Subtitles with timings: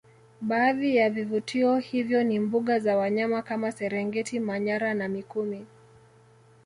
[0.41, 5.65] Baadhi ya vivutio hivyo ni mbuga za wanyama kama serengeti manyara na mikumi